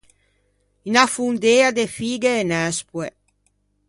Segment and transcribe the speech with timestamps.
[0.87, 3.09] Unna fondea de fighe e nespoe.